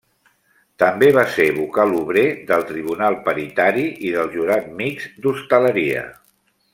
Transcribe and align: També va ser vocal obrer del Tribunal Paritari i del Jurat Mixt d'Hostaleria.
També 0.83 1.09
va 1.17 1.25
ser 1.33 1.45
vocal 1.57 1.93
obrer 1.99 2.23
del 2.53 2.65
Tribunal 2.71 3.19
Paritari 3.29 3.87
i 4.09 4.15
del 4.19 4.33
Jurat 4.39 4.75
Mixt 4.81 5.23
d'Hostaleria. 5.27 6.05